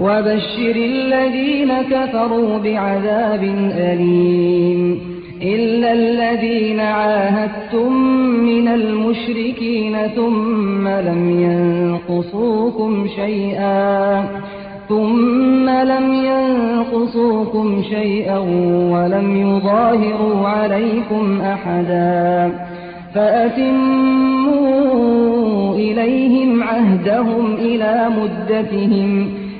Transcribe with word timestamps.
وبشر 0.00 0.76
الذين 0.76 1.72
كفروا 1.90 2.58
بعذاب 2.58 3.42
أليم 3.76 5.00
إلا 5.42 5.92
الذين 5.92 6.80
عاهدتم 6.80 7.92
من 8.42 8.68
المشركين 8.68 9.96
ثم 10.16 10.88
لم 10.88 11.40
ينقصوكم 11.40 13.06
شيئا 13.16 14.24
ثم 14.88 15.68
لم 15.68 16.12
ينقصوكم 16.12 17.82
شيئا 17.90 18.38
ولم 18.92 19.36
يظاهروا 19.36 20.48
عليكم 20.48 21.40
أحدا 21.40 22.52
فأتموا 23.14 24.56
إليهم 25.74 26.62
عهدهم 26.62 27.54
إلى 27.54 28.08
مدتهم 28.20 29.45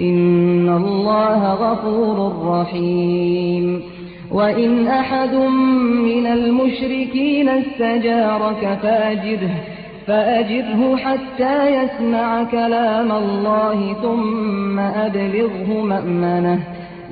إن 0.00 0.68
الله 0.68 1.54
غفور 1.54 2.32
رحيم. 2.46 3.82
وإن 4.32 4.86
أحد 4.86 5.34
من 6.04 6.26
المشركين 6.26 7.48
استجارك 7.48 8.78
فأجره 8.82 9.50
فأجره 10.06 10.96
حتى 10.96 11.82
يسمع 11.82 12.44
كلام 12.44 13.12
الله 13.12 13.92
ثم 14.02 14.78
أبلغه 14.78 15.82
مأمنه. 15.82 16.60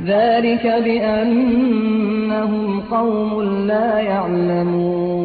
ذلك 0.06 0.82
بأنهم 0.84 2.80
قوم 2.90 3.42
لا 3.42 3.98
يعلمون. 3.98 5.24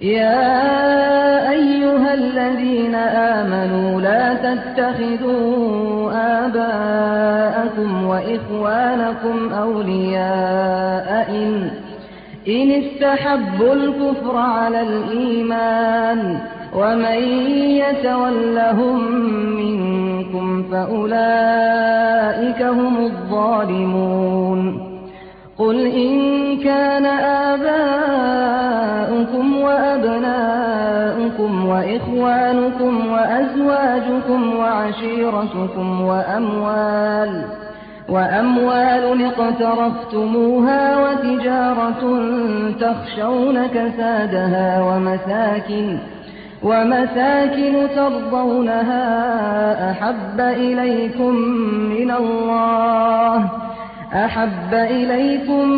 يا 0.00 1.50
أيها 1.50 2.14
الذين 2.14 2.94
آمنوا 2.94 4.00
لا 4.00 4.34
تتخذوا 4.34 6.12
آباءكم 6.46 8.06
وإخوانكم 8.06 9.52
أولياء 9.52 11.26
إن, 11.30 11.70
إن 12.48 12.70
استحبوا 12.70 13.74
الكفر 13.74 14.36
على 14.36 14.80
الإيمان 14.80 16.38
ومن 16.74 17.22
يتولهم 17.82 19.12
منكم 19.56 20.62
فأولئك 20.70 22.62
هم 22.62 22.96
الظالمون 22.96 24.95
قل 25.58 25.86
إن 25.86 26.56
كان 26.58 27.06
آباؤكم 27.56 29.56
وأبناؤكم 29.60 31.66
وإخوانكم 31.66 33.06
وأزواجكم 33.12 34.56
وعشيرتكم 34.56 36.00
وأموال 36.00 37.42
وأموال 38.08 39.24
اقترفتموها 39.24 40.96
وتجارة 41.00 42.20
تخشون 42.80 43.66
كسادها 43.66 44.82
ومساكن 44.82 45.98
ومساكن 46.62 47.86
ترضونها 47.96 49.06
أحب 49.90 50.40
إليكم 50.40 51.34
من 51.90 52.10
الله 52.10 53.50
أحب 54.12 54.74
إليكم 54.74 55.68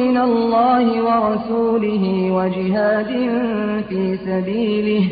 من 0.00 0.18
الله 0.18 1.02
ورسوله 1.02 2.30
وجهاد 2.32 3.06
في 3.88 4.16
سبيله 4.16 5.08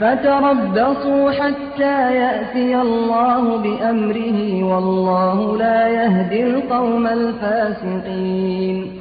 فتربصوا 0.00 1.30
حتى 1.30 2.14
يأتي 2.14 2.80
الله 2.80 3.56
بأمره 3.56 4.64
والله 4.64 5.56
لا 5.58 5.88
يهدي 5.88 6.42
القوم 6.46 7.06
الفاسقين. 7.06 8.92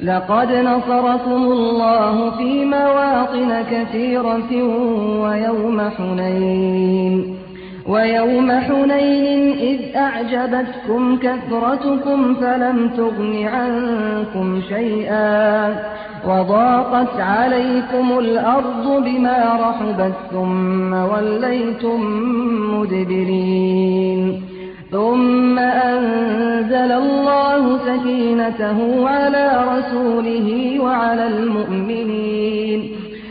لقد 0.00 0.52
نصركم 0.52 1.42
الله 1.42 2.30
في 2.30 2.64
مواطن 2.64 3.64
كثيرة 3.70 4.52
ويوم 5.22 5.80
حنين. 5.98 7.39
ويوم 7.90 8.50
حنين 8.52 9.52
إذ 9.52 9.96
أعجبتكم 9.96 11.16
كثرتكم 11.16 12.34
فلم 12.34 12.90
تغن 12.96 13.46
عنكم 13.46 14.60
شيئا 14.68 15.68
وضاقت 16.26 17.20
عليكم 17.20 18.18
الأرض 18.18 19.04
بما 19.04 19.58
رحبت 19.60 20.14
ثم 20.32 20.92
وليتم 20.92 22.00
مدبرين 22.74 24.42
ثم 24.90 25.58
أنزل 25.58 26.92
الله 26.92 27.78
سكينته 27.78 29.08
على 29.08 29.64
رسوله 29.76 30.76
وعلى 30.80 31.26
المؤمنين 31.26 32.90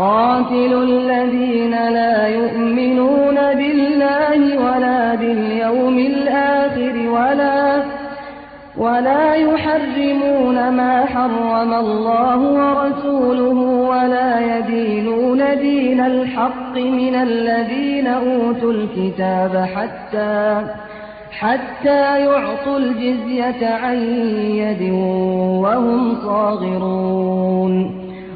قاتل 0.00 0.72
الذين 0.82 1.70
لا 1.70 2.26
يؤمنون 2.26 3.34
بالله 3.34 4.58
ولا 4.58 5.14
باليوم 5.14 5.98
الآخر 5.98 7.08
ولا 7.08 7.82
ولا 8.76 9.34
يحرمون 9.34 10.70
ما 10.70 11.04
حرم 11.04 11.72
الله 11.74 12.38
ورسوله 12.38 13.58
ولا 13.90 14.58
يدينون 14.58 15.42
دين 15.58 16.00
الحق 16.00 16.76
من 16.76 17.14
الذين 17.14 18.06
أوتوا 18.06 18.72
الكتاب 18.72 19.68
حتى 19.76 20.66
حتى 21.30 22.20
يعطوا 22.24 22.78
الجزية 22.78 23.68
عن 23.68 23.96
يد 24.54 24.92
وهم 25.62 26.14
صاغرون 26.24 27.99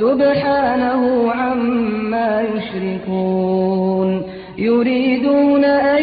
سبحانه 0.00 1.32
عما 1.32 2.42
يشركون. 2.54 4.22
يريدون 4.58 5.64
أن 5.64 6.02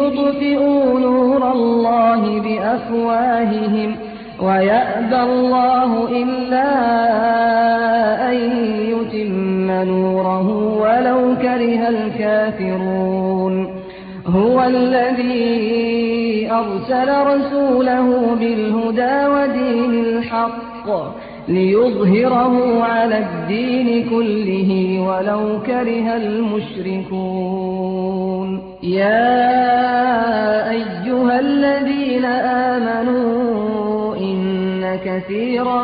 يطفئوا 0.00 1.00
نور 1.00 1.52
الله 1.52 2.40
بأفواههم 2.40 3.96
ويأبى 4.42 5.20
الله 5.22 6.08
إلا 6.22 6.70
أن 8.30 8.36
يتم 8.92 9.70
نوره 9.70 10.48
ولو 10.82 11.20
كره 11.42 11.88
الكافرون. 11.88 13.54
هو 14.26 14.62
الذي 14.62 16.50
أرسل 16.50 17.08
رسوله 17.26 18.36
بالهدى 18.40 19.26
ودين 19.26 19.92
الحق 20.04 20.88
ليظهره 21.48 22.82
على 22.82 23.18
الدين 23.18 24.10
كله 24.10 25.00
ولو 25.08 25.62
كره 25.66 26.16
المشركون. 26.16 27.66
يا 28.82 30.70
أيها 30.70 31.40
الذين 31.40 32.24
آمنوا 32.74 34.16
إن 34.16 34.98
كثيرا 35.04 35.82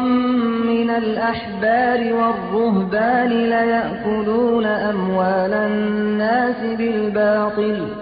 من 0.67 0.91
الأحبار 0.91 2.13
والرهبان 2.13 3.29
ليأكلون 3.29 4.67
أموال 4.67 5.53
الناس 5.55 6.77
بالباطل 6.79 8.02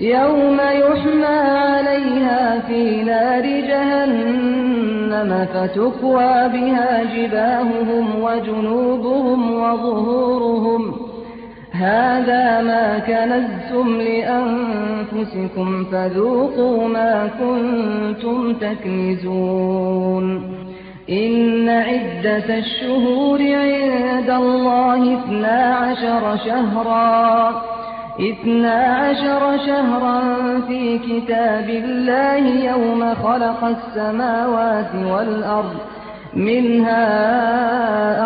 يوم 0.00 0.60
يحمى 0.60 1.26
عليها 1.26 2.58
في 2.58 3.02
نار 3.02 3.42
جهنم 3.42 5.46
فتكوى 5.54 6.48
بها 6.48 7.02
جباههم 7.16 8.22
وجنوبهم 8.22 9.54
وظهورهم. 9.54 10.96
هذا 11.72 12.62
ما 12.62 12.98
كنزتم 12.98 14.00
لأنفسكم 14.00 15.84
فذوقوا 15.84 16.88
ما 16.88 17.30
كنتم 17.40 18.54
تكنزون. 18.54 20.54
إن 21.10 21.68
عدة 21.68 22.58
الشهور 22.58 23.42
عند 23.42 24.30
الله 24.30 25.14
اثنا 25.14 25.74
عشر 25.74 26.36
شهرا. 26.44 27.79
اثنا 28.20 28.74
عشر 28.74 29.58
شهرا 29.66 30.20
في 30.68 30.98
كتاب 30.98 31.68
الله 31.68 32.64
يوم 32.70 33.14
خلق 33.14 33.64
السماوات 33.64 34.94
والأرض 34.94 35.76
منها 36.34 37.08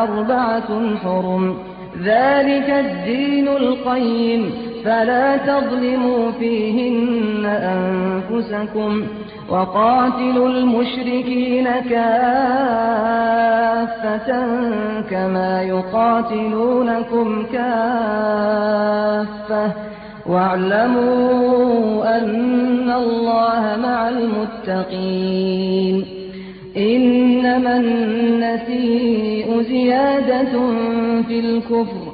أربعة 0.02 0.96
حرم. 1.04 1.58
ذلك 2.02 2.70
الدين 2.70 3.48
القيم. 3.48 4.73
فلا 4.84 5.36
تظلموا 5.36 6.30
فيهن 6.30 7.46
أنفسكم 7.46 9.02
وقاتلوا 9.48 10.48
المشركين 10.48 11.64
كافة 11.64 12.44
كما 15.10 15.62
يقاتلونكم 15.62 17.46
كافة. 17.52 18.84
واعلموا 20.26 22.16
أن 22.16 22.90
الله 22.90 23.76
مع 23.82 24.08
المتقين. 24.08 26.04
إنما 26.76 27.76
النسيء 27.76 29.62
زيادة 29.62 30.52
في 31.28 31.40
الكفر 31.40 32.13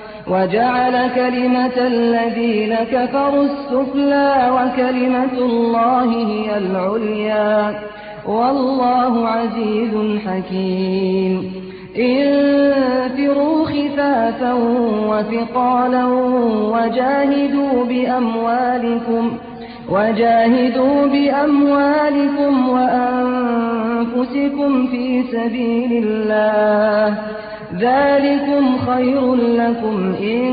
وجعل 0.27 1.09
كلمة 1.15 1.77
الذين 1.77 2.75
كفروا 2.75 3.43
السفلى 3.43 4.51
وكلمة 4.51 5.33
الله 5.33 6.03
هي 6.03 6.57
العليا. 6.57 7.79
والله 8.27 9.27
عزيز 9.27 10.19
حكيم. 10.27 11.53
انفروا 11.97 13.65
خفافا 13.65 14.53
وثقالا 15.07 16.05
وجاهدوا 16.73 17.85
بأموالكم 17.85 19.31
وجاهدوا 19.89 21.05
بأموالكم 21.05 22.69
وأنفسكم 22.69 24.87
في 24.87 25.23
سبيل 25.23 26.05
الله. 26.05 27.17
ذلكم 27.75 28.77
خير 28.77 29.35
لكم 29.35 30.15
إن 30.21 30.43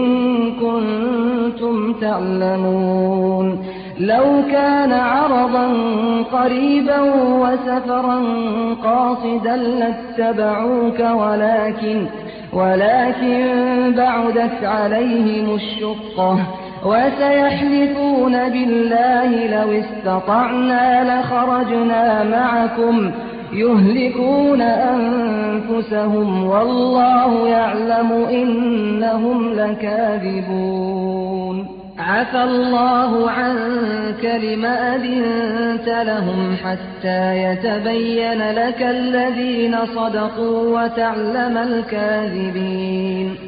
كنتم 0.52 1.92
تعلمون. 1.92 3.64
لو 4.00 4.24
كان 4.52 4.92
عرضا 4.92 5.68
قريبا 6.32 7.00
وسفرا 7.42 8.22
قاصدا 8.84 9.56
لاتبعوك 9.56 11.00
ولكن 11.00 12.06
ولكن 12.52 13.44
بعدت 13.96 14.64
عليهم 14.64 15.54
الشقة 15.54 16.38
وسيحلفون 16.84 18.32
بالله 18.32 19.46
لو 19.46 19.80
استطعنا 19.80 21.20
لخرجنا 21.20 22.24
معكم. 22.24 23.10
يهلكون 23.52 24.60
أنفسهم 24.60 26.46
والله 26.46 27.48
يعلم 27.48 28.12
إنهم 28.12 29.52
لكاذبون. 29.52 30.98
عفى 31.98 32.42
الله 32.44 33.30
عنك 33.30 34.24
لما 34.24 34.94
أذنت 34.94 35.88
لهم 35.88 36.56
حتى 36.64 37.38
يتبين 37.42 38.50
لك 38.50 38.82
الذين 38.82 39.76
صدقوا 39.96 40.82
وتعلم 40.82 41.56
الكاذبين. 41.56 43.47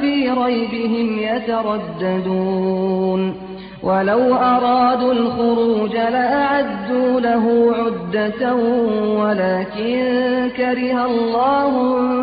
في 0.00 0.30
ريبهم 0.30 1.18
يترددون. 1.18 2.74
ولو 3.84 4.34
أرادوا 4.34 5.12
الخروج 5.12 5.92
لأعدوا 5.92 7.20
له 7.20 7.74
عدة 7.78 8.54
ولكن 9.18 9.98
كره 10.56 11.06
الله 11.06 11.72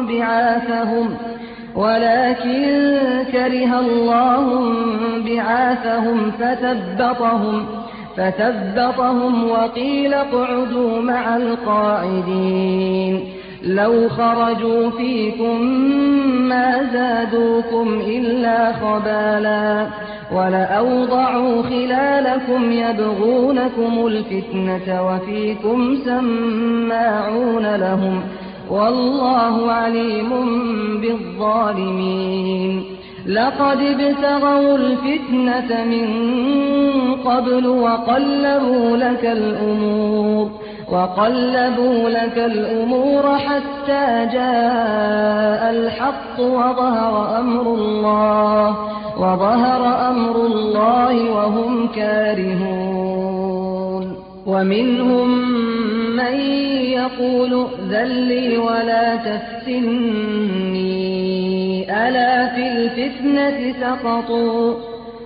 بعاثهم 0.07 1.09
ولكن 1.75 2.97
كره 3.31 3.79
الله 3.79 4.73
بعاثهم 5.25 6.31
فثبطهم 6.31 7.65
فثبطهم 8.17 9.49
وقيل 9.49 10.13
اقعدوا 10.13 11.01
مع 11.01 11.37
القاعدين. 11.37 13.40
لو 13.63 14.09
خرجوا 14.09 14.89
فيكم 14.89 15.61
ما 16.49 16.89
زادوكم 16.93 18.01
إلا 18.07 18.73
خبالا 18.73 19.87
ولأوضعوا 20.35 21.61
خلالكم 21.63 22.71
يبغونكم 22.71 24.07
الفتنة 24.07 25.07
وفيكم 25.07 25.97
سماعون 26.05 27.75
لهم 27.75 28.21
والله 28.69 29.71
عليم 29.71 30.29
بالظالمين 31.01 32.83
لقد 33.27 33.77
ابتغوا 33.81 34.77
الفتنة 34.77 35.85
من 35.85 36.07
قبل 37.25 37.67
وقلبوا 37.67 38.97
لك 38.97 39.25
الأمور 39.25 40.49
وقلبوا 40.91 42.09
لك 42.09 42.37
الأمور 42.37 43.37
حتى 43.37 44.27
جاء 44.33 45.71
الحق 45.71 46.39
وظهر 46.39 47.39
أمر 47.39 47.61
الله 47.61 48.75
وظهر 49.17 50.09
أمر 50.09 50.35
الله 50.45 51.31
وهم 51.31 51.87
كارهون. 51.87 53.51
ومنهم 54.47 55.29
من 56.15 56.35
يقول 56.91 57.67
ذلي 57.89 58.57
ولا 58.57 59.15
تفتني 59.15 60.11
ألا 62.07 62.47
في 62.47 62.67
الفتنة 62.67 63.73
سقطوا؟ 63.81 64.90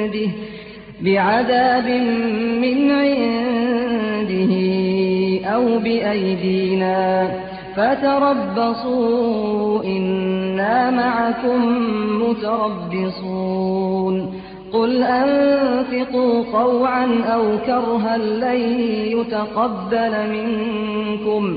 عنده 0.00 0.30
بعذاب 1.00 1.88
من 2.62 2.90
عنده 2.90 4.52
أو 5.54 5.78
بأيدينا 5.78 7.30
فتربصوا 7.76 9.04
إنا 9.84 10.90
معكم 10.90 11.60
متربصون 12.22 13.70
قل 14.72 15.02
أنفقوا 15.02 16.42
طوعا 16.52 17.06
أو 17.24 17.58
كرها 17.66 18.18
لن 18.18 18.60
يتقبل 19.18 20.12
منكم 20.30 21.56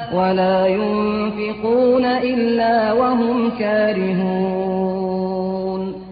ولا 0.15 0.67
ينفقون 0.67 2.05
إلا 2.05 2.93
وهم 2.93 3.51
كارهون. 3.59 4.91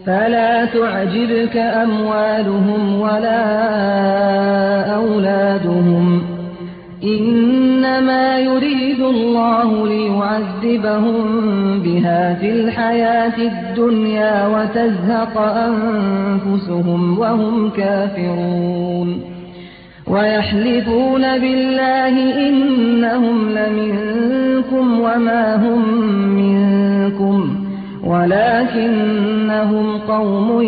فلا 0.05 0.65
تعجبك 0.65 1.57
أموالهم 1.57 3.01
ولا 3.01 3.45
أولادهم. 4.95 6.21
إنما 7.03 8.39
يريد 8.39 8.99
الله 8.99 9.87
ليعذبهم 9.87 11.23
بها 11.79 12.33
في 12.33 12.51
الحياة 12.51 13.37
الدنيا 13.37 14.47
وتزهق 14.47 15.37
أنفسهم 15.37 17.19
وهم 17.19 17.69
كافرون. 17.69 19.38
ويحلفون 20.09 21.21
بالله 21.21 22.47
إنهم 22.47 23.49
لمنكم 23.49 24.99
وما 24.99 25.55
هم 25.55 25.81
منكم 26.35 27.55
ولكنهم 28.03 29.97
قوم 29.97 30.61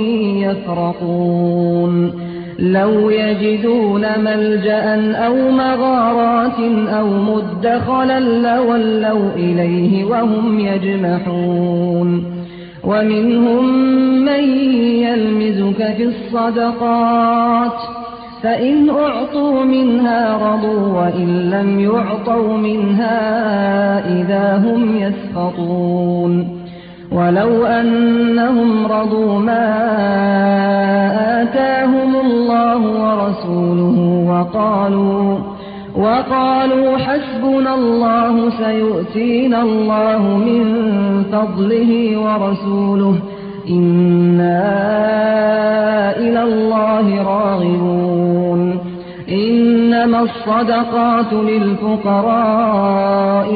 يفرقون 0.43 2.13
لو 2.59 3.09
يجدون 3.09 4.05
ملجأ 4.23 5.15
أو 5.25 5.51
مغارات 5.51 6.59
أو 6.89 7.07
مدخلا 7.07 8.19
لولوا 8.19 9.29
إليه 9.35 10.05
وهم 10.05 10.59
يجمحون 10.59 12.41
ومنهم 12.83 13.65
من 14.25 14.43
يلمزك 15.03 15.93
في 15.97 16.03
الصدقات 16.03 18.00
فإن 18.43 18.89
أعطوا 18.89 19.63
منها 19.63 20.37
رضوا 20.37 21.01
وإن 21.01 21.49
لم 21.49 21.79
يعطوا 21.79 22.57
منها 22.57 23.19
إذا 24.21 24.57
هم 24.57 24.97
يسخطون. 24.97 26.61
ولو 27.11 27.65
أنهم 27.65 28.85
رضوا 28.85 29.39
ما 29.39 29.67
آتاهم 31.41 32.15
الله 32.15 32.77
ورسوله 32.77 34.25
وقالوا 34.29 35.37
وقالوا 35.95 36.97
حسبنا 36.97 37.75
الله 37.75 38.49
سيؤتينا 38.49 39.61
الله 39.61 40.21
من 40.37 40.63
فضله 41.31 42.17
ورسوله 42.17 43.15
إنا 43.69 44.61
إلى 46.17 46.43
الله 46.43 47.23
راغبون 47.23 48.79
إنما 49.29 50.21
الصدقات 50.21 51.33
للفقراء 51.33 52.81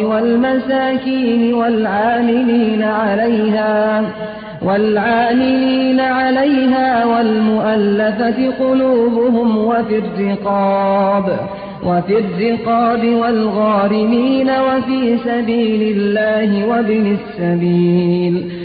والمساكين 0.06 1.54
والعاملين 1.54 2.84
عليها 2.84 4.04
والعاملين 4.66 6.00
عليها 6.00 7.06
والمؤلفة 7.06 8.52
قلوبهم 8.60 9.58
وفي 9.58 9.98
الرقاب 9.98 11.38
وفي 11.86 12.18
الرقاب 12.20 13.06
والغارمين 13.06 14.50
وفي 14.50 15.18
سبيل 15.26 15.98
الله 15.98 16.68
وابن 16.68 17.18
السبيل 17.18 18.65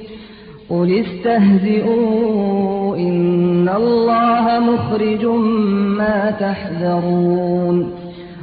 قل 0.71 1.03
استهزئوا 1.05 2.95
إن 2.97 3.69
الله 3.69 4.59
مخرج 4.59 5.25
ما 5.97 6.31
تحذرون 6.39 7.93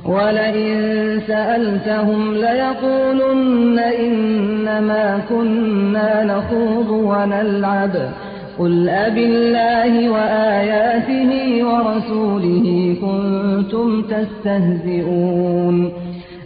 ولئن 0.07 1.21
سألتهم 1.27 2.35
ليقولن 2.35 3.79
إنما 3.79 5.21
كنا 5.29 6.25
نخوض 6.25 6.91
ونلعب 6.91 8.11
قل 8.59 8.88
أب 8.88 9.19
الله 9.19 10.11
وآياته 10.11 11.64
ورسوله 11.64 12.97
كنتم 13.01 14.03
تستهزئون 14.03 15.93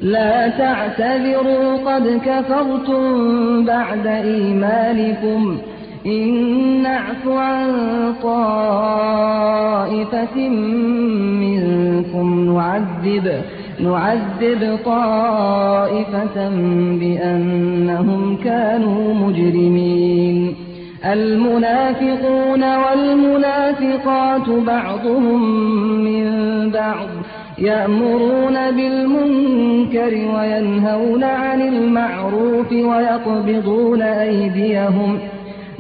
لا 0.03 0.49
تعتذروا 0.49 1.77
قد 1.77 2.21
كفرتم 2.27 3.65
بعد 3.65 4.07
إيمانكم 4.07 5.59
إن 6.07 6.83
نعف 6.83 7.29
عن 7.29 7.73
طائفة 8.23 9.69
منكم 11.41 12.55
نعذب 12.55 13.43
نعذب 13.81 14.79
طائفة 14.85 16.49
بأنهم 17.01 18.37
كانوا 18.45 19.15
مجرمين. 19.15 20.55
المنافقون 21.05 22.77
والمنافقات 22.77 24.49
بعضهم 24.67 25.43
من 26.05 26.27
بعض 26.71 27.09
يأمرون 27.59 28.71
بالمنكر 28.71 30.15
وينهون 30.15 31.25
عن 31.25 31.61
المعروف 31.61 32.73
ويقبضون 32.73 34.03
أيديهم 34.03 35.19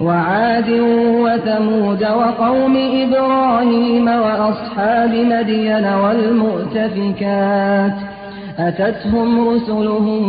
وعاد 0.00 0.70
وثمود 1.24 2.02
وقوم 2.04 2.76
إبراهيم 2.76 4.08
وأصحاب 4.08 5.10
مدين 5.14 5.84
والمؤتفكات 6.04 7.92
أتتهم 8.58 9.48
رسلهم 9.48 10.24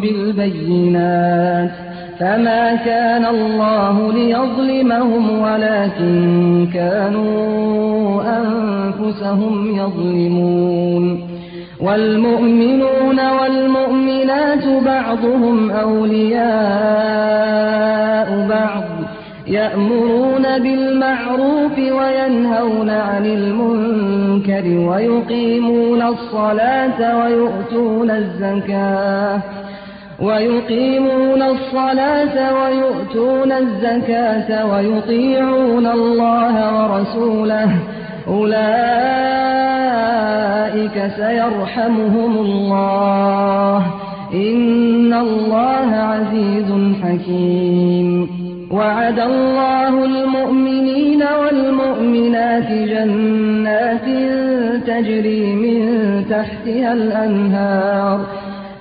بالبينات 0.00 1.70
فما 2.18 2.74
كان 2.74 3.24
الله 3.26 4.12
ليظلمهم 4.12 5.40
ولكن 5.40 6.68
كانوا 6.74 8.22
أنفسهم 8.38 9.76
يظلمون 9.76 11.25
والمؤمنون 11.80 13.30
والمؤمنات 13.30 14.66
بعضهم 14.84 15.70
أولياء 15.70 16.46
بعض 18.48 18.82
يأمرون 19.46 20.42
بالمعروف 20.58 21.78
وينهون 21.78 22.90
عن 22.90 23.26
المنكر 23.26 24.88
ويقيمون 24.88 26.02
الصلاة 26.02 27.18
ويؤتون 27.18 28.10
الزكاة 28.10 29.40
ويقيمون 30.20 31.42
الصلاة 31.42 32.54
ويؤتون 32.54 33.52
الزكاة 33.52 34.66
ويطيعون 34.72 35.86
الله 35.86 36.54
ورسوله 36.76 37.70
أولئك 38.28 38.56
سيرحمهم 41.16 42.38
الله. 42.38 43.86
إن 44.34 45.14
الله 45.14 45.96
عزيز 45.96 46.94
حكيم. 47.02 48.28
وعد 48.72 49.20
الله 49.20 50.04
المؤمنين 50.04 51.22
والمؤمنات 51.22 52.72
جنات 52.72 54.06
تجري 54.86 55.54
من 55.54 55.80
تحتها 56.30 56.92
الأنهار. 56.92 58.20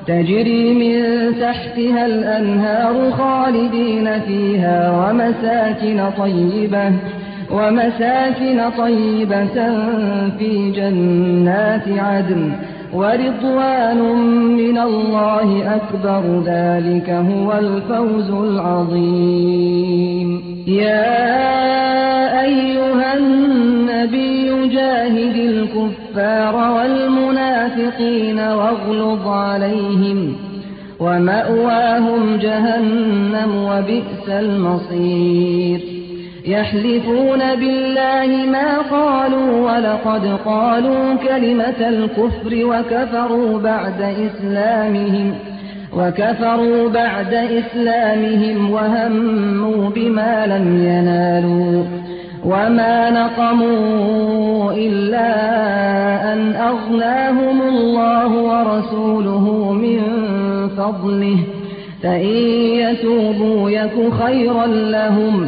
تجري 0.07 0.73
من 0.73 1.03
تحتها 1.41 2.05
الأنهار 2.05 3.11
خالدين 3.11 4.19
فيها 4.19 4.91
ومساكن 4.91 6.09
طيبة. 6.17 6.91
ومساكن 7.51 8.69
طيبة 8.77 9.57
في 10.39 10.71
جنات 10.75 11.87
عدن 11.87 12.51
ورضوان 12.93 13.99
من 14.57 14.77
الله 14.77 15.75
أكبر 15.75 16.23
ذلك 16.45 17.09
هو 17.09 17.53
الفوز 17.53 18.29
العظيم. 18.31 20.29
يا 20.67 22.41
أيها 22.41 23.17
النبي 23.17 24.67
جاهد 24.67 25.35
الكفار 25.35 26.55
والمنافقين 26.55 28.39
واغلظ 28.39 29.27
عليهم 29.27 30.35
ومأواهم 30.99 32.35
جهنم 32.35 33.51
وبئس 33.69 34.29
المصير. 34.29 35.94
يحلفون 36.47 37.39
بالله 37.55 38.45
ما 38.51 38.77
قالوا 38.77 39.71
ولقد 39.71 40.39
قالوا 40.45 41.15
كلمة 41.15 41.89
الكفر 41.89 42.65
وكفروا 42.65 43.59
بعد 43.59 44.01
إسلامهم 44.01 45.33
وكفروا 45.97 46.89
بعد 46.89 47.33
إسلامهم 47.33 48.71
وهموا 48.71 49.89
بما 49.89 50.45
لم 50.47 50.85
ينالوا 50.85 51.83
وما 52.45 53.09
نقموا 53.09 54.71
إلا 54.71 55.33
أن 56.33 56.55
أغناهم 56.55 57.61
الله 57.61 58.27
ورسوله 58.27 59.73
من 59.73 59.99
فضله 60.77 61.37
فإن 62.03 62.35
يتوبوا 62.75 63.69
يك 63.69 64.13
خيرا 64.23 64.65
لهم 64.67 65.47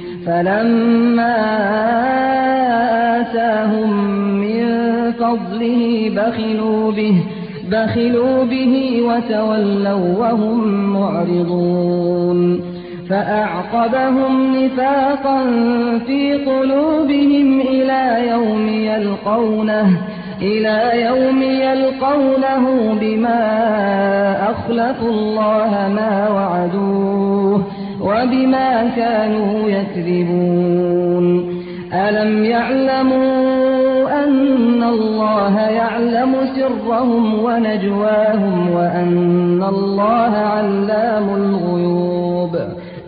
فلما 0.25 1.35
آتاهم 3.19 3.91
من 4.41 4.65
فضله 5.11 6.11
بخلوا 6.15 6.91
به 6.91 7.15
بخلوا 7.71 8.43
به 8.43 9.01
وتولوا 9.07 10.17
وهم 10.19 10.67
معرضون. 10.93 12.61
فأعقبهم 13.09 14.55
نفاقا 14.55 15.43
في 16.07 16.33
قلوبهم 16.33 17.61
إلى 17.61 18.27
يوم 18.29 18.67
يلقونه 18.69 19.87
إلى 20.41 21.01
يوم 21.01 21.41
يلقونه 21.41 22.93
بما 23.01 23.41
أخلفوا 24.51 25.09
الله 25.09 25.91
ما 25.95 26.29
وعدوه. 26.29 27.30
وبما 28.01 28.91
كانوا 28.95 29.69
يكذبون. 29.69 31.61
ألم 31.93 32.45
يعلموا 32.45 34.23
أن 34.23 34.83
الله 34.83 35.59
يعلم 35.59 36.35
سرهم 36.55 37.43
ونجواهم 37.43 38.69
وأن 38.75 39.63
الله 39.69 40.37
علام 40.37 41.29
الغيوب؟ 41.29 42.59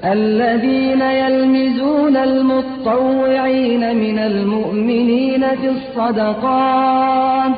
الذين 0.05 1.01
يلمزون 1.01 2.17
المطوعين 2.17 3.97
من 3.97 4.19
المؤمنين 4.19 5.45
في 5.55 5.69
الصدقات 5.69 7.51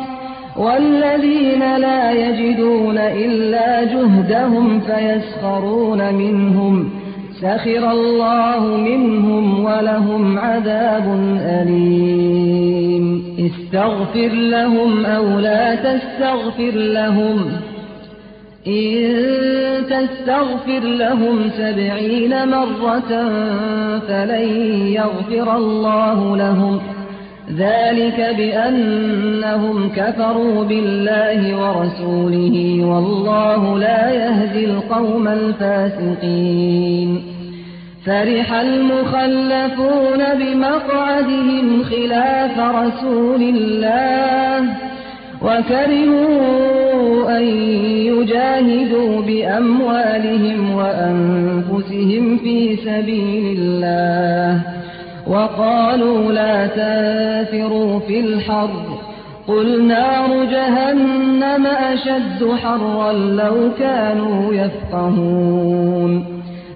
والذين 0.57 1.75
لا 1.77 2.11
يجدون 2.11 2.97
إلا 2.97 3.83
جهدهم 3.83 4.79
فيسخرون 4.79 6.13
منهم. 6.13 7.04
سخر 7.45 7.91
الله 7.91 8.77
منهم 8.77 9.65
ولهم 9.65 10.39
عذاب 10.39 11.19
أليم. 11.39 13.23
استغفر 13.39 14.27
لهم 14.27 15.05
أو 15.05 15.39
لا 15.39 15.75
تستغفر 15.75 16.71
لهم. 16.75 17.51
إن 18.67 19.05
تستغفر 19.89 20.79
لهم 20.79 21.49
سبعين 21.57 22.47
مرة 22.47 23.29
فلن 24.07 24.47
يغفر 24.87 25.57
الله 25.57 26.37
لهم. 26.37 26.79
ذلك 27.57 28.35
بأنهم 28.37 29.89
كفروا 29.95 30.63
بالله 30.63 31.61
ورسوله 31.61 32.85
والله 32.85 33.79
لا 33.79 34.11
يهدي 34.11 34.65
القوم 34.65 35.27
الفاسقين. 35.27 37.34
فرح 38.05 38.53
المخلفون 38.53 40.23
بمقعدهم 40.39 41.83
خلاف 41.83 42.59
رسول 42.59 43.41
الله 43.41 44.75
وكرهوا 45.41 47.37
أن 47.37 47.43
يجاهدوا 48.05 49.21
بأموالهم 49.21 50.75
وأنفسهم 50.75 52.37
في 52.37 52.75
سبيل 52.75 53.57
الله 53.59 54.61
وقالوا 55.27 56.31
لا 56.31 56.67
تنفروا 56.67 57.99
في 57.99 58.19
الحر 58.19 58.99
قل 59.47 59.87
نار 59.87 60.45
جهنم 60.45 61.67
أشد 61.67 62.49
حرا 62.63 63.13
لو 63.13 63.71
كانوا 63.79 64.53
يفقهون 64.53 66.34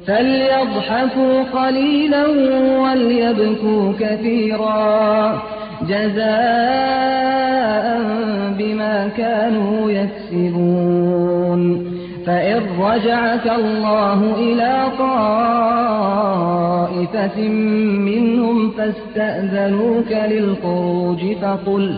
فليضحكوا 0.10 1.44
قليلا 1.44 2.28
وليبكوا 2.82 3.94
كثيرا. 4.00 5.42
جزاء 5.82 6.30
بما 8.58 9.10
كانوا 9.18 9.92
يكسبون. 9.92 11.60
فإن 12.26 12.62
رجعك 12.80 13.52
الله 13.60 14.36
إلى 14.38 14.88
طائفة 15.00 15.90
منهم 18.00 18.72
فاستأذنوك 18.72 20.12
للخروج 20.12 21.36
فقل 21.42 21.98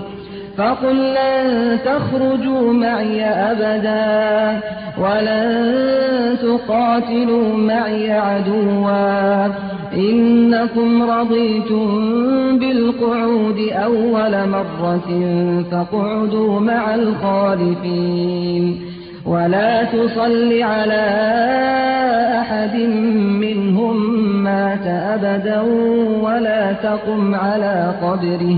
فقل 0.58 0.96
لن 0.96 1.78
تخرجوا 1.86 2.74
معي 2.74 3.24
أبدا 3.26 4.60
ولن 5.02 6.38
تقاتلوا 6.42 7.58
معي 7.58 8.12
عدوا. 8.12 9.48
إنكم 9.94 11.12
رضيتم 11.12 11.88
بالقعود 12.60 13.60
أول 13.72 14.50
مرة 14.50 15.10
فاقعدوا 15.72 16.60
مع 16.60 16.96
الخالفين. 16.96 18.82
ولا 19.26 19.84
تصل 19.84 20.62
على 20.62 21.06
أحد 22.40 22.76
منهم 23.42 23.98
مات 24.44 24.88
أبدا 24.88 25.62
ولا 26.22 26.74
تقم 26.74 27.36
على 27.36 27.94
قبره. 28.02 28.58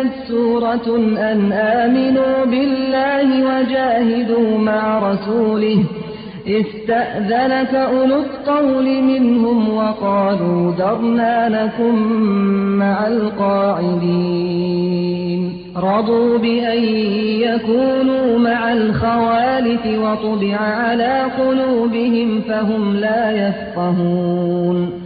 أنزلت 0.00 0.12
سورة 0.28 0.96
أن 1.32 1.52
آمنوا 1.52 2.44
بالله 2.44 3.44
وجاهدوا 3.44 4.58
مع 4.58 5.12
رسوله. 5.12 5.84
استأذنك 6.46 7.74
أولو 7.74 8.20
الطول 8.20 9.02
منهم 9.02 9.74
وقالوا 9.74 10.72
درنا 10.72 11.48
لكم 11.48 12.12
مع 12.78 13.06
القاعدين. 13.06 14.36
رضوا 15.76 16.38
بأن 16.38 16.84
يكونوا 17.40 18.38
مع 18.38 18.72
الخوالف 18.72 19.86
وطبع 19.86 20.56
على 20.56 21.22
قلوبهم 21.38 22.40
فهم 22.40 22.96
لا 22.96 23.48
يفقهون. 23.48 25.05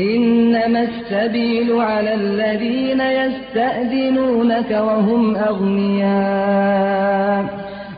إنما 0.00 0.82
السبيل 0.82 1.72
على 1.72 2.14
الذين 2.14 3.00
يستأذنونك 3.00 4.70
وهم 4.70 5.36
أغنياء. 5.36 7.44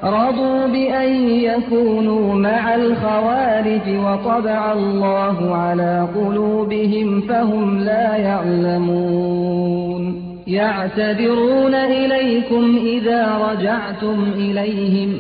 رضوا 0.05 0.66
بأن 0.66 1.28
يكونوا 1.28 2.34
مع 2.34 2.74
الخوارج 2.74 3.88
وطبع 3.88 4.72
الله 4.72 5.57
على 5.57 6.09
قلوبهم 6.14 7.20
فهم 7.20 7.78
لا 7.78 8.16
يعلمون. 8.16 10.22
يعتذرون 10.46 11.74
إليكم 11.74 12.78
إذا 12.84 13.38
رجعتم 13.50 14.32
إليهم. 14.36 15.18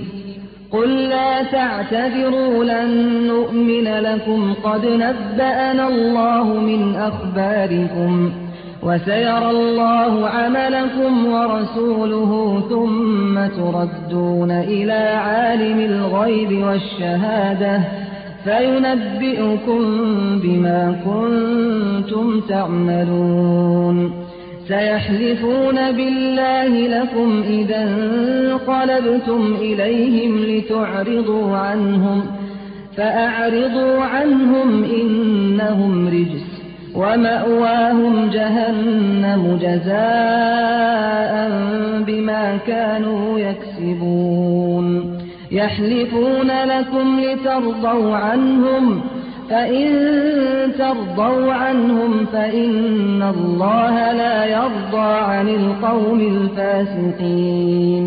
قل 0.72 1.08
لا 1.08 1.42
تعتذروا 1.42 2.64
لن 2.64 3.31
نؤمن 3.52 3.84
لكم 3.84 4.54
قد 4.64 4.86
نبأنا 4.86 5.88
الله 5.88 6.44
من 6.44 6.96
أخباركم 6.96 8.32
وسيرى 8.82 9.50
الله 9.50 10.28
عملكم 10.28 11.26
ورسوله 11.26 12.62
ثم 12.68 13.46
تردون 13.46 14.50
إلى 14.50 14.92
عالم 15.16 15.78
الغيب 15.80 16.64
والشهادة 16.64 17.80
فينبئكم 18.44 19.80
بما 20.42 20.96
كنتم 21.04 22.40
تعملون 22.40 24.12
سيحلفون 24.68 25.92
بالله 25.92 26.68
لكم 26.68 27.42
إذا 27.48 27.82
انقلبتم 27.82 29.54
إليهم 29.60 30.38
لتعرضوا 30.38 31.56
عنهم 31.56 32.41
فأعرضوا 32.96 34.00
عنهم 34.04 34.84
إنهم 34.84 36.08
رجس 36.08 36.62
ومأواهم 36.94 38.30
جهنم 38.30 39.58
جزاء 39.62 41.32
بما 42.06 42.58
كانوا 42.66 43.38
يكسبون. 43.38 45.18
يحلفون 45.50 46.50
لكم 46.64 47.20
لترضوا 47.20 48.16
عنهم 48.16 49.00
فإن 49.50 49.88
ترضوا 50.78 51.52
عنهم 51.52 52.26
فإن 52.32 53.22
الله 53.22 54.12
لا 54.12 54.44
يرضى 54.44 55.12
عن 55.12 55.48
القوم 55.48 56.20
الفاسقين. 56.20 58.06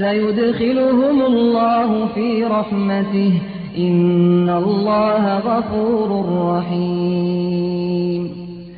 سيدخلهم 0.00 1.22
الله 1.22 2.06
في 2.14 2.44
رحمته. 2.44 3.32
إن 3.78 4.50
الله 4.50 5.38
غفور 5.38 6.24
رحيم. 6.56 7.70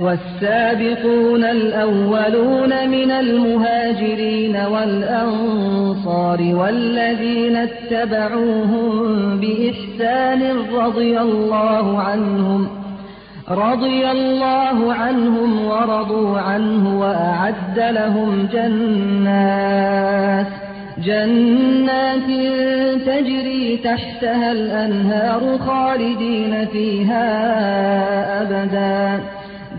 والسابقون 0.00 1.44
الأولون 1.44 2.88
من 2.88 3.10
المهاجرين 3.10 4.56
والأنصار 4.56 6.38
والذين 6.40 7.56
اتبعوهم 7.56 8.92
بإحسان 9.40 10.42
رضي 10.74 11.20
الله 11.20 11.98
عنهم 11.98 12.68
رضي 13.50 14.10
الله 14.10 14.92
عنهم 14.92 15.66
ورضوا 15.66 16.38
عنه 16.38 17.00
وأعد 17.00 17.78
لهم 17.78 18.48
جنات. 18.52 20.46
جنات 21.04 22.28
تجري 23.06 23.80
تحتها 23.84 24.52
الأنهار 24.52 25.58
خالدين 25.58 26.66
فيها 26.72 27.22
أبدا. 28.42 29.20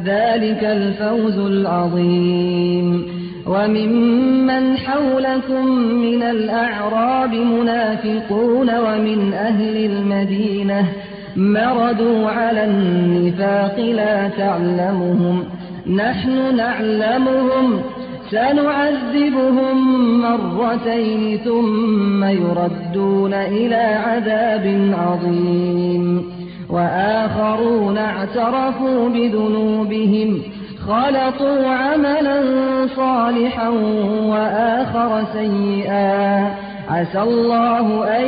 ذلك 0.05 0.63
الفوز 0.63 1.37
العظيم. 1.37 3.05
وممن 3.47 4.77
حولكم 4.77 5.65
من 5.77 6.23
الأعراب 6.23 7.33
منافقون 7.33 8.77
ومن 8.77 9.33
أهل 9.33 9.85
المدينة 9.85 10.85
مردوا 11.35 12.29
على 12.29 12.65
النفاق 12.65 13.79
لا 13.79 14.29
تعلمهم. 14.37 15.43
نحن 15.95 16.55
نعلمهم 16.55 17.81
سنعذبهم 18.31 19.77
مرتين 20.21 21.37
ثم 21.37 22.23
يردون 22.23 23.33
إلى 23.33 23.99
عذاب 24.05 24.93
عظيم. 24.93 26.33
وآخرون 26.69 27.97
اعترفوا 27.97 29.09
بذنوبهم 29.09 30.41
خلطوا 30.87 31.67
عملا 31.67 32.41
صالحا 32.95 33.69
وآخر 34.25 35.23
سيئا. 35.33 36.51
عسى 36.89 37.21
الله 37.21 38.05
أن 38.19 38.25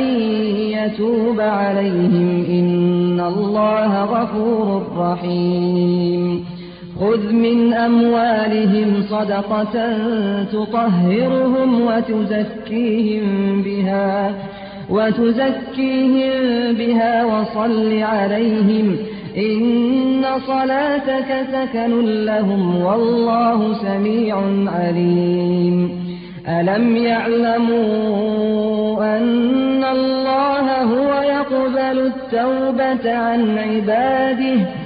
يتوب 0.70 1.40
عليهم 1.40 2.44
إن 2.48 3.20
الله 3.20 4.04
غفور 4.04 4.82
رحيم. 4.98 6.55
خذ 7.00 7.32
من 7.32 7.74
أموالهم 7.74 9.02
صدقة 9.10 9.96
تطهرهم 10.52 11.80
وتزكيهم 11.80 13.62
بها 13.62 14.34
وتزكيهم 14.90 16.72
بها 16.72 17.24
وصل 17.24 18.02
عليهم. 18.02 18.96
إن 19.36 20.24
صلاتك 20.46 21.46
سكن 21.52 22.24
لهم 22.24 22.82
والله 22.82 23.74
سميع 23.74 24.36
عليم. 24.66 26.06
ألم 26.48 26.96
يعلموا 26.96 28.16
أن 29.18 29.84
الله 29.84 30.82
هو 30.82 31.22
يقبل 31.22 31.98
التوبة 32.06 33.12
عن 33.16 33.58
عباده؟ 33.58 34.85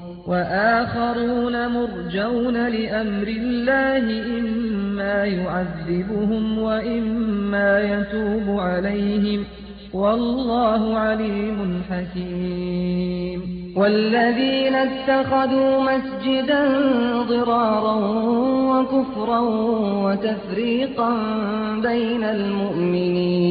وآخرون 0.31 1.67
مرجون 1.67 2.53
لأمر 2.53 3.27
الله 3.27 4.05
إما 4.39 5.25
يعذبهم 5.25 6.59
وإما 6.59 7.79
يتوب 7.79 8.59
عليهم. 8.59 9.43
والله 9.93 10.97
عليم 10.97 11.81
حكيم. 11.89 13.61
والذين 13.75 14.75
اتخذوا 14.75 15.81
مسجدا 15.81 16.67
ضرارا 17.29 17.95
وكفرا 18.71 19.39
وتفريقا 20.05 21.09
بين 21.81 22.23
المؤمنين 22.23 23.50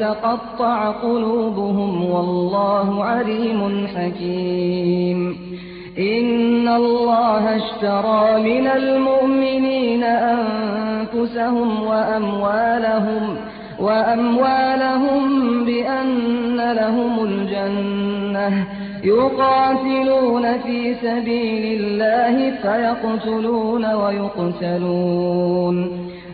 تقطع 0.00 0.90
قلوبهم 0.90 2.10
والله 2.10 3.04
عليم 3.04 3.86
حكيم. 3.86 5.36
إن 5.98 6.68
الله 6.68 7.56
اشترى 7.56 8.42
من 8.42 8.66
المؤمنين 8.66 10.04
أنفسهم 10.04 11.82
وأموالهم 11.82 13.36
وأموالهم 13.80 15.64
بأن 15.64 16.72
لهم 16.72 17.24
الجنة. 17.24 18.66
يقاتلون 19.04 20.58
في 20.58 20.94
سبيل 20.94 21.80
الله 21.80 22.50
فيقتلون 22.50 23.94
ويقتلون. 23.94 25.76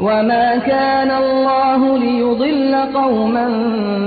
وما 0.00 0.56
كان 0.56 1.10
الله 1.10 1.98
ليضل 1.98 2.74
قوما 2.94 3.48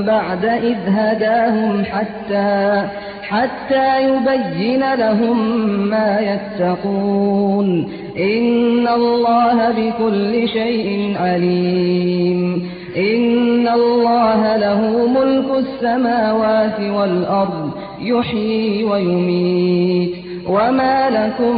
بعد 0.08 0.46
إذ 0.46 0.78
هداهم 0.88 1.84
حتى 1.86 2.84
حتى 3.22 4.04
يبين 4.04 4.94
لهم 4.94 5.60
ما 5.90 6.20
يتقون 6.20 7.90
إن 8.18 8.88
الله 8.88 9.72
بكل 9.72 10.48
شيء 10.48 11.16
عليم 11.20 12.70
إن 12.98 13.68
الله 13.68 14.58
له 14.58 15.08
ملك 15.08 15.46
السماوات 15.58 16.80
والأرض 16.80 17.72
يحيي 18.02 18.84
ويميت 18.84 20.29
وما 20.50 21.10
لكم 21.10 21.58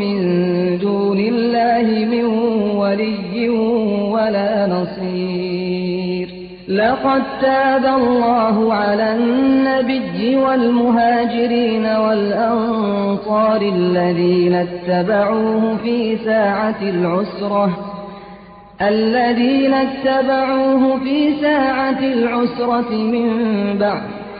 من 0.00 0.18
دون 0.78 1.18
الله 1.18 2.04
من 2.04 2.24
ولي 2.76 3.48
ولا 4.10 4.66
نصير 4.66 6.28
لقد 6.68 7.22
تاب 7.40 7.84
الله 7.84 8.74
على 8.74 9.14
النبي 9.14 10.36
والمهاجرين 10.36 11.86
والأنصار 11.86 13.62
الذين 13.62 14.54
اتبعوه 14.54 15.76
في 15.76 16.16
ساعة 16.16 16.82
العسرة 16.82 17.78
الذين 18.82 19.74
اتبعوه 19.74 20.98
في 20.98 21.40
ساعة 21.40 21.98
العسرة 21.98 22.90
من 22.90 23.28
بعد 23.78 24.19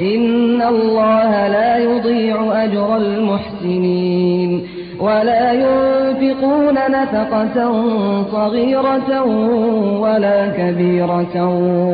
إن 0.00 0.62
الله 0.62 1.48
لا 1.48 1.76
يضيع 1.76 2.64
أجر 2.64 2.96
المحسنين 2.96 4.62
ولا 5.00 5.52
ينفقون 5.52 6.74
نفقة 6.74 7.72
صغيرة 8.32 9.22
ولا 10.00 10.46
كبيرة 10.46 11.48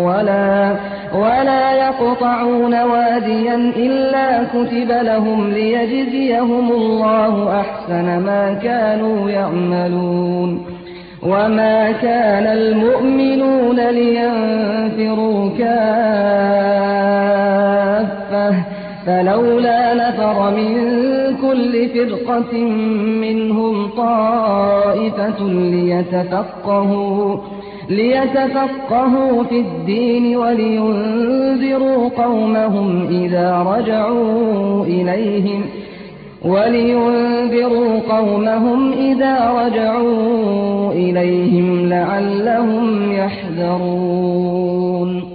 ولا 0.05 0.77
ولا 1.15 1.73
يقطعون 1.73 2.83
واديا 2.83 3.55
إلا 3.77 4.45
كتب 4.45 4.91
لهم 4.91 5.51
ليجزيهم 5.51 6.73
الله 6.73 7.61
أحسن 7.61 8.05
ما 8.05 8.59
كانوا 8.63 9.31
يعملون 9.31 10.65
وما 11.23 11.93
كان 11.93 12.47
المؤمنون 12.47 13.81
لينفروا 13.81 15.51
كافة 18.31 18.55
فلولا 19.07 19.95
نفر 19.95 20.51
من 20.51 20.75
كل 21.43 21.89
فرقة 21.89 22.59
منهم 23.21 23.89
طائفة 23.97 25.49
ليتفقهوا 25.49 27.37
ليتفقهوا 27.89 29.43
في 29.45 29.61
الدين 29.61 30.37
ولينذروا 30.37 32.09
قومهم 32.09 33.07
إذا 33.11 33.63
رجعوا 33.63 34.85
إليهم 34.85 35.63
ولينذروا 36.45 38.01
قومهم 38.09 38.93
إذا 38.93 39.51
رجعوا 39.51 40.93
إليهم 40.93 41.89
لعلهم 41.89 43.13
يحذرون. 43.13 44.55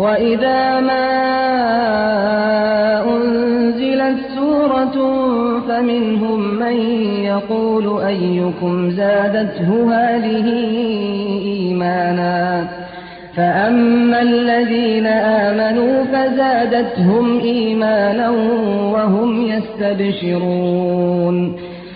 وإذا 0.00 0.80
ما 0.80 1.06
أنزلت 3.16 4.18
سورة 4.34 4.96
فمنهم 5.68 6.54
من 6.54 6.76
يقول 7.24 8.02
أيكم 8.02 8.90
زادته 8.90 9.94
هذه 9.94 10.46
إيمانا 11.44 12.68
فأما 13.36 14.22
الذين 14.22 15.06
آمنوا 15.06 16.04
فزادتهم 16.04 17.40
إيمانا 17.40 18.30
وهم 18.94 19.42
يستبشرون 19.46 20.90